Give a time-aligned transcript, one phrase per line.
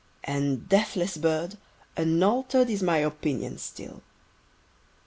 [0.23, 1.59] And, Deathless Bird,
[1.95, 4.01] unalter'd Is mine opinion still.